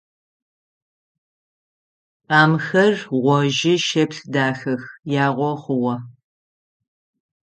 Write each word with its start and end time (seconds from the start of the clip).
Тӏамхэр 2.27 2.93
гъожьы-шэплъ 3.23 4.19
дахэх, 4.33 4.83
ягъо 5.25 5.51
хъугъэ. 5.61 5.95